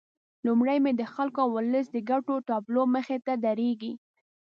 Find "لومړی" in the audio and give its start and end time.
0.45-0.77